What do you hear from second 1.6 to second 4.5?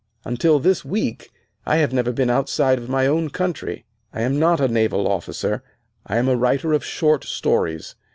I have never been outside of my own country. I am